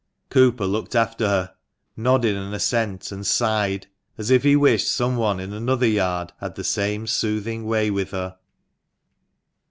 [0.31, 1.53] Cooper looked after her,
[1.95, 3.85] nodded an assent, and sighed,
[4.17, 8.09] as if he wished some one in another yard had the same soothing way with
[8.09, 8.37] her.